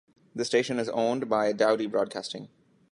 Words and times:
The 0.33 0.45
station 0.45 0.79
is 0.79 0.89
owned 0.89 1.29
by 1.29 1.51
Dowdy 1.53 1.85
Broadcasting. 1.85 2.49